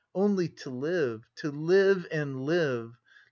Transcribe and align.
Only 0.15 0.47
to 0.63 0.71
live, 0.71 1.29
to 1.35 1.51
live 1.51 2.07
and 2.11 2.43
live! 2.47 2.97